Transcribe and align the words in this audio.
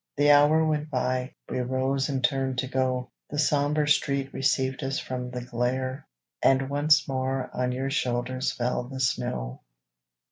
The 0.17 0.31
hour 0.31 0.65
went 0.65 0.89
by, 0.89 1.35
we 1.47 1.59
rose 1.59 2.09
and 2.09 2.23
turned 2.23 2.57
to 2.57 2.67
go, 2.67 3.11
The 3.29 3.37
somber 3.37 3.85
street 3.85 4.33
received 4.33 4.81
us 4.83 4.97
from 4.97 5.29
the 5.29 5.41
glare, 5.45 6.07
And 6.41 6.71
once 6.71 7.07
more 7.07 7.51
on 7.53 7.71
your 7.71 7.91
shoulders 7.91 8.51
fell 8.51 8.85
the 8.85 8.99
snow. 8.99 9.61